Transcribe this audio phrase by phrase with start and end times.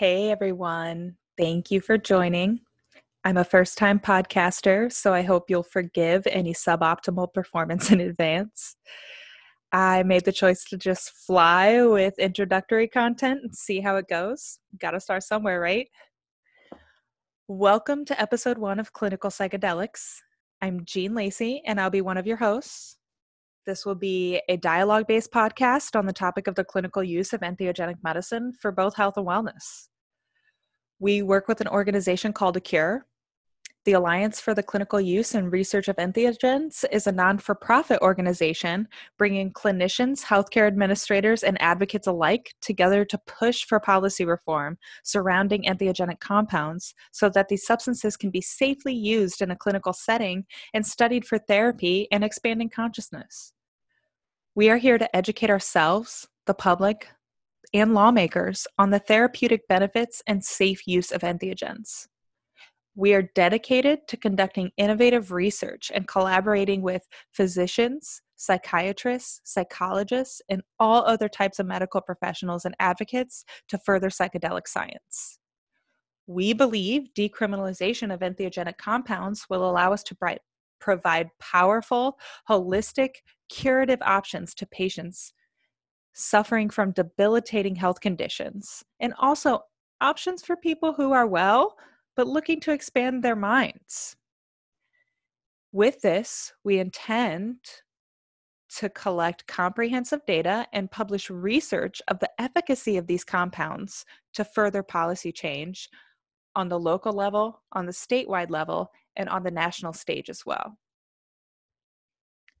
[0.00, 2.60] Hey everyone, thank you for joining.
[3.22, 8.76] I'm a first time podcaster, so I hope you'll forgive any suboptimal performance in advance.
[9.72, 14.58] I made the choice to just fly with introductory content and see how it goes.
[14.78, 15.86] Gotta start somewhere, right?
[17.46, 20.14] Welcome to episode one of Clinical Psychedelics.
[20.62, 22.96] I'm Jean Lacey, and I'll be one of your hosts.
[23.70, 27.42] This will be a dialogue based podcast on the topic of the clinical use of
[27.42, 29.86] entheogenic medicine for both health and wellness.
[30.98, 33.06] We work with an organization called ACURE.
[33.84, 38.00] The Alliance for the Clinical Use and Research of Entheogens is a non for profit
[38.02, 45.62] organization bringing clinicians, healthcare administrators, and advocates alike together to push for policy reform surrounding
[45.62, 50.44] entheogenic compounds so that these substances can be safely used in a clinical setting
[50.74, 53.52] and studied for therapy and expanding consciousness.
[54.56, 57.08] We are here to educate ourselves, the public,
[57.72, 62.08] and lawmakers on the therapeutic benefits and safe use of entheogens.
[62.96, 71.04] We are dedicated to conducting innovative research and collaborating with physicians, psychiatrists, psychologists, and all
[71.04, 75.38] other types of medical professionals and advocates to further psychedelic science.
[76.26, 80.16] We believe decriminalization of entheogenic compounds will allow us to
[80.80, 83.16] provide powerful, holistic,
[83.48, 85.32] curative options to patients
[86.12, 89.60] suffering from debilitating health conditions, and also
[90.00, 91.76] options for people who are well
[92.16, 94.16] but looking to expand their minds.
[95.72, 97.58] With this, we intend
[98.76, 104.82] to collect comprehensive data and publish research of the efficacy of these compounds to further
[104.82, 105.88] policy change
[106.54, 110.76] on the local level, on the statewide level, and on the national stage as well.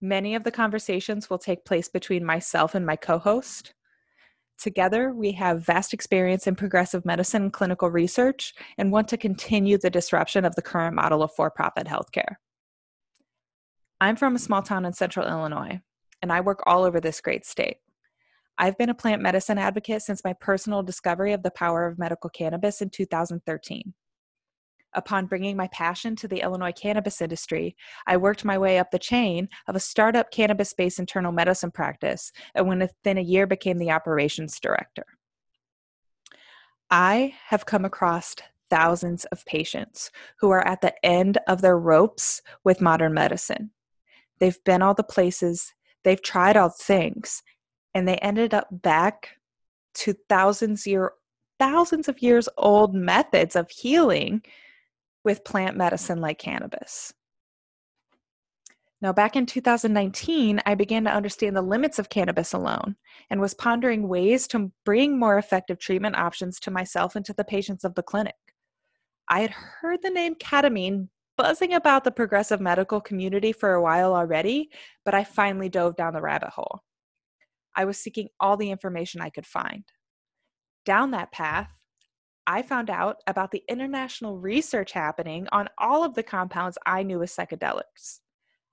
[0.00, 3.74] Many of the conversations will take place between myself and my co host.
[4.58, 9.78] Together, we have vast experience in progressive medicine and clinical research and want to continue
[9.78, 12.36] the disruption of the current model of for profit healthcare.
[14.00, 15.80] I'm from a small town in central Illinois,
[16.20, 17.78] and I work all over this great state.
[18.58, 22.30] I've been a plant medicine advocate since my personal discovery of the power of medical
[22.30, 23.94] cannabis in 2013
[24.94, 27.76] upon bringing my passion to the Illinois cannabis industry,
[28.06, 32.32] I worked my way up the chain of a startup cannabis based internal medicine practice
[32.54, 35.04] and within a year became the operations director.
[36.90, 38.36] I have come across
[38.68, 40.10] thousands of patients
[40.40, 43.70] who are at the end of their ropes with modern medicine.
[44.40, 45.72] They've been all the places,
[46.04, 47.42] they've tried all things,
[47.94, 49.36] and they ended up back
[49.94, 51.12] to thousands year
[51.58, 54.42] thousands of years old methods of healing
[55.24, 57.12] with plant medicine like cannabis.
[59.00, 62.94] Now, back in 2019, I began to understand the limits of cannabis alone
[63.30, 67.44] and was pondering ways to bring more effective treatment options to myself and to the
[67.44, 68.36] patients of the clinic.
[69.28, 74.14] I had heard the name ketamine buzzing about the progressive medical community for a while
[74.14, 74.70] already,
[75.04, 76.82] but I finally dove down the rabbit hole.
[77.74, 79.84] I was seeking all the information I could find.
[80.84, 81.70] Down that path,
[82.46, 87.22] I found out about the international research happening on all of the compounds I knew
[87.22, 88.20] as psychedelics.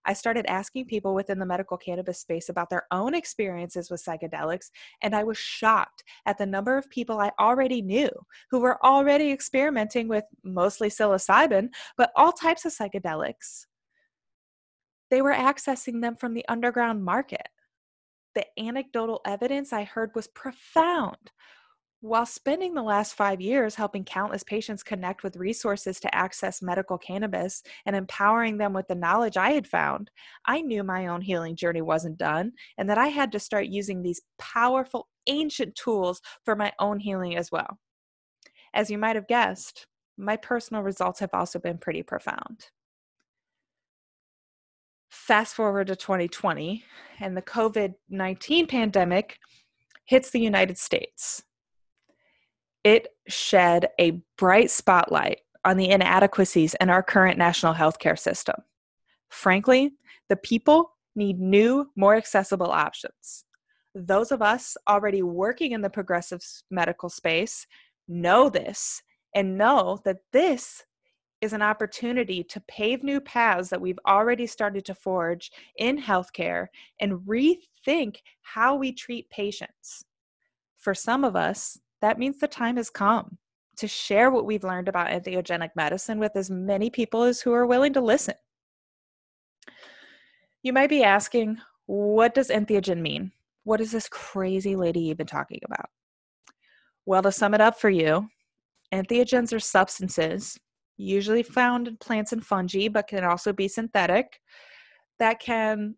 [0.06, 4.72] I started asking people within the medical cannabis space about their own experiences with psychedelics,
[5.04, 8.10] and I was shocked at the number of people I already knew
[8.50, 13.66] who were already experimenting with mostly psilocybin, but all types of psychedelics.
[15.12, 17.50] They were accessing them from the underground market.
[18.40, 21.32] The anecdotal evidence I heard was profound.
[22.00, 26.98] While spending the last five years helping countless patients connect with resources to access medical
[26.98, 30.10] cannabis and empowering them with the knowledge I had found,
[30.46, 34.02] I knew my own healing journey wasn't done and that I had to start using
[34.02, 37.78] these powerful, ancient tools for my own healing as well.
[38.74, 39.86] As you might have guessed,
[40.16, 42.68] my personal results have also been pretty profound.
[45.30, 46.84] Fast forward to 2020,
[47.20, 49.38] and the COVID 19 pandemic
[50.06, 51.44] hits the United States
[52.84, 58.56] it shed a bright spotlight on the inadequacies in our current national healthcare system.
[59.30, 59.92] Frankly,
[60.30, 63.46] the people need new, more accessible options.
[63.94, 67.68] Those of us already working in the progressive medical space
[68.08, 69.04] know this
[69.36, 70.86] and know that this
[71.42, 76.68] is an opportunity to pave new paths that we've already started to forge in healthcare
[77.00, 80.04] and rethink how we treat patients.
[80.78, 83.38] For some of us, that means the time has come
[83.78, 87.66] to share what we've learned about entheogenic medicine with as many people as who are
[87.66, 88.36] willing to listen.
[90.62, 93.32] You might be asking, what does entheogen mean?
[93.64, 95.90] What is this crazy lady even talking about?
[97.06, 98.28] Well, to sum it up for you,
[98.94, 100.60] Entheogens are substances,
[101.00, 104.42] usually found in plants and fungi, but can also be synthetic,
[105.18, 105.96] that can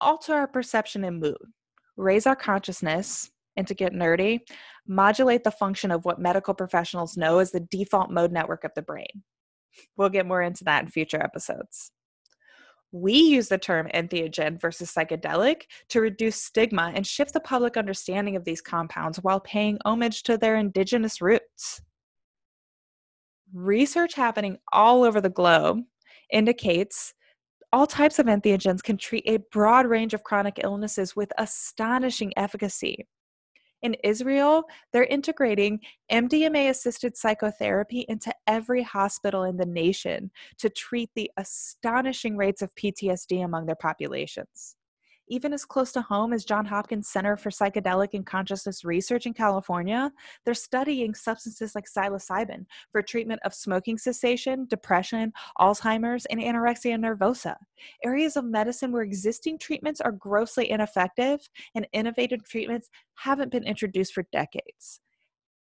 [0.00, 1.36] alter our perception and mood,
[1.96, 4.40] raise our consciousness, and to get nerdy,
[4.86, 8.82] modulate the function of what medical professionals know as the default mode network of the
[8.82, 9.22] brain.
[9.96, 11.90] We'll get more into that in future episodes.
[12.90, 18.34] We use the term entheogen versus psychedelic to reduce stigma and shift the public understanding
[18.34, 21.82] of these compounds while paying homage to their indigenous roots.
[23.52, 25.80] Research happening all over the globe
[26.32, 27.14] indicates
[27.72, 33.06] all types of entheogens can treat a broad range of chronic illnesses with astonishing efficacy.
[33.82, 35.80] In Israel, they're integrating
[36.10, 42.74] MDMA assisted psychotherapy into every hospital in the nation to treat the astonishing rates of
[42.74, 44.77] PTSD among their populations
[45.28, 49.34] even as close to home as John Hopkins Center for Psychedelic and Consciousness Research in
[49.34, 50.12] California,
[50.44, 57.56] they're studying substances like psilocybin for treatment of smoking cessation, depression, Alzheimer's, and anorexia nervosa.
[58.04, 61.40] Areas of medicine where existing treatments are grossly ineffective
[61.74, 65.00] and innovative treatments haven't been introduced for decades.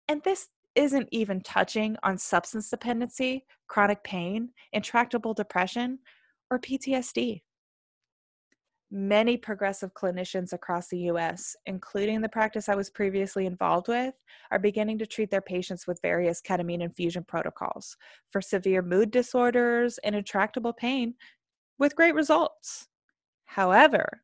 [0.08, 5.98] And this isn't even touching on substance dependency, chronic pain, intractable depression,
[6.50, 7.42] or PTSD.
[8.90, 14.14] Many progressive clinicians across the US, including the practice I was previously involved with,
[14.50, 17.96] are beginning to treat their patients with various ketamine infusion protocols
[18.30, 21.14] for severe mood disorders and intractable pain
[21.78, 22.88] with great results.
[23.44, 24.22] However,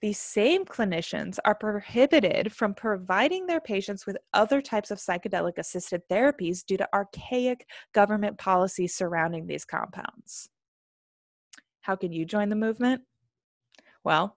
[0.00, 6.02] these same clinicians are prohibited from providing their patients with other types of psychedelic assisted
[6.10, 10.48] therapies due to archaic government policies surrounding these compounds.
[11.82, 13.02] How can you join the movement?
[14.06, 14.36] Well,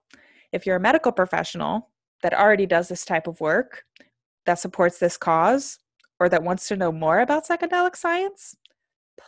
[0.50, 1.90] if you're a medical professional
[2.24, 3.84] that already does this type of work,
[4.44, 5.78] that supports this cause,
[6.18, 8.56] or that wants to know more about psychedelic science,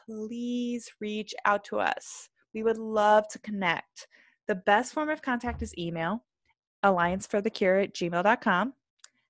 [0.04, 2.28] please reach out to us.
[2.54, 4.08] We would love to connect.
[4.48, 6.24] The best form of contact is email,
[6.84, 8.72] allianceforthecure at gmail.com.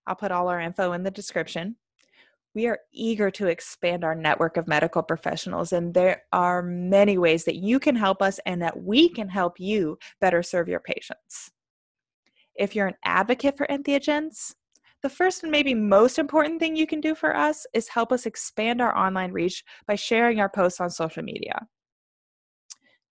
[0.06, 1.76] I'll put all our info in the description
[2.54, 7.44] we are eager to expand our network of medical professionals, and there are many ways
[7.44, 11.50] that you can help us and that we can help you better serve your patients.
[12.54, 14.54] If you're an advocate for entheogens,
[15.02, 18.26] the first and maybe most important thing you can do for us is help us
[18.26, 21.66] expand our online reach by sharing our posts on social media.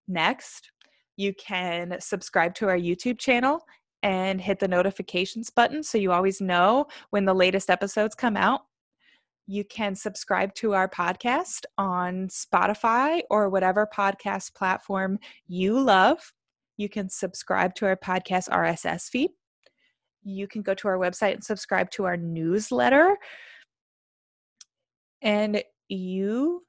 [0.08, 0.72] Next,
[1.18, 3.62] you can subscribe to our YouTube channel
[4.04, 8.62] and hit the notifications button so you always know when the latest episodes come out.
[9.52, 16.32] You can subscribe to our podcast on Spotify or whatever podcast platform you love.
[16.78, 19.32] You can subscribe to our podcast RSS feed.
[20.24, 23.18] You can go to our website and subscribe to our newsletter.
[25.22, 26.64] And you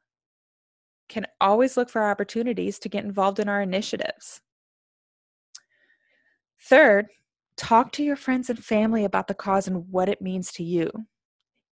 [1.08, 4.40] can always look for opportunities to get involved in our initiatives.
[6.61, 7.06] Third,
[7.56, 10.90] talk to your friends and family about the cause and what it means to you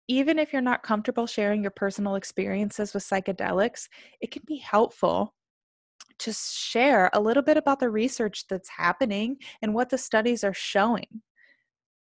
[0.09, 3.89] even if you're not comfortable sharing your personal experiences with psychedelics,
[4.21, 5.35] it can be helpful
[6.19, 10.55] to share a little bit about the research that's happening and what the studies are
[10.55, 11.23] showing.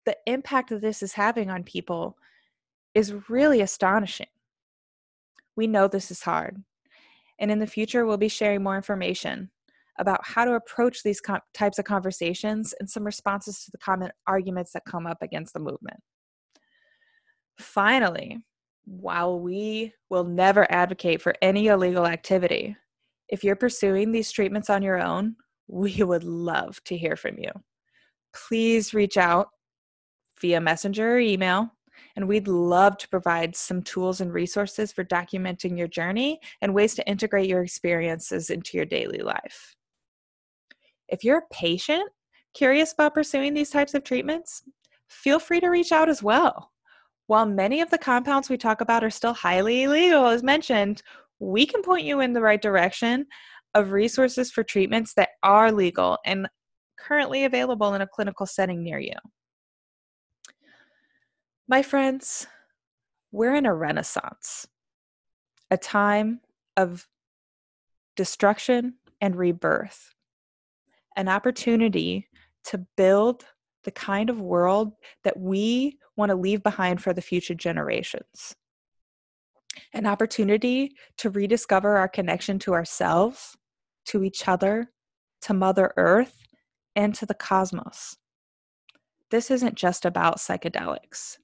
[0.07, 2.17] The impact that this is having on people
[2.95, 4.27] is really astonishing.
[5.57, 6.63] We know this is hard.
[7.39, 9.51] And in the future, we'll be sharing more information
[9.99, 14.11] about how to approach these com- types of conversations and some responses to the common
[14.27, 16.01] arguments that come up against the movement.
[17.65, 18.39] Finally,
[18.85, 22.77] while we will never advocate for any illegal activity,
[23.31, 25.35] if you're pursuing these treatments on your own,
[25.67, 27.51] we would love to hear from you.
[28.35, 29.49] Please reach out
[30.41, 31.71] via messenger or email,
[32.17, 36.95] and we'd love to provide some tools and resources for documenting your journey and ways
[36.95, 39.75] to integrate your experiences into your daily life.
[41.09, 42.09] If you're a patient
[42.53, 44.63] curious about pursuing these types of treatments,
[45.09, 46.71] feel free to reach out as well.
[47.27, 51.03] While many of the compounds we talk about are still highly illegal, as mentioned,
[51.39, 53.27] we can point you in the right direction
[53.75, 56.49] of resources for treatments that are legal and
[56.99, 59.15] currently available in a clinical setting near you.
[61.67, 62.47] My friends,
[63.33, 64.67] we're in a renaissance,
[65.71, 66.41] a time
[66.77, 67.07] of
[68.17, 70.15] destruction and rebirth,
[71.17, 72.29] an opportunity
[72.65, 73.45] to build
[73.85, 74.93] the kind of world
[75.25, 78.55] that we want to leave behind for the future generations.
[79.93, 83.57] An opportunity to rediscover our connection to ourselves,
[84.07, 84.91] to each other,
[85.43, 86.37] to Mother Earth,
[86.95, 88.17] and to the cosmos.
[89.31, 91.39] This isn't just about psychedelics.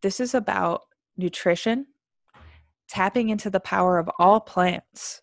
[0.00, 0.82] This is about
[1.16, 1.86] nutrition,
[2.88, 5.22] tapping into the power of all plants,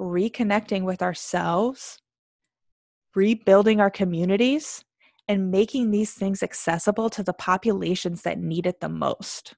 [0.00, 2.00] reconnecting with ourselves,
[3.14, 4.84] rebuilding our communities,
[5.28, 9.54] and making these things accessible to the populations that need it the most.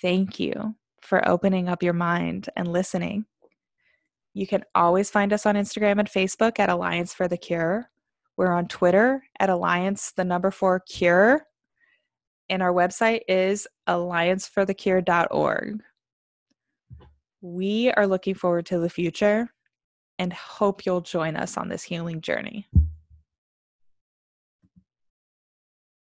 [0.00, 3.26] Thank you for opening up your mind and listening.
[4.34, 7.90] You can always find us on Instagram and Facebook at Alliance for the Cure.
[8.36, 11.46] We're on Twitter at Alliance, the number four cure.
[12.48, 15.82] And our website is allianceforthecure.org.
[17.40, 19.48] We are looking forward to the future
[20.18, 22.66] and hope you'll join us on this healing journey.